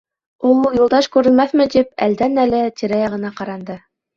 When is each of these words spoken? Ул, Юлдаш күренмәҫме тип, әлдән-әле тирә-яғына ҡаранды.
Ул, 0.51 0.63
Юлдаш 0.77 1.09
күренмәҫме 1.17 1.67
тип, 1.75 1.93
әлдән-әле 2.07 2.65
тирә-яғына 2.81 3.35
ҡаранды. 3.41 3.79